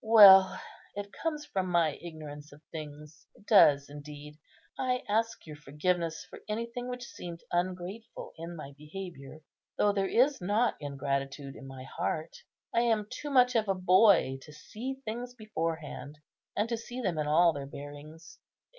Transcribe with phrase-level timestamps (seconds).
[0.03, 0.59] Well,
[0.95, 4.39] it comes from my ignorance of things; it does indeed.
[4.75, 9.41] I ask your forgiveness for anything which seemed ungrateful in my behaviour,
[9.77, 12.35] though there is not ingratitude in my heart.
[12.73, 16.17] I am too much of a boy to see things beforehand,
[16.57, 18.39] and to see them in all their bearings.